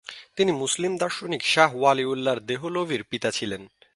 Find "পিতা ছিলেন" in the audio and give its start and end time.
3.03-3.67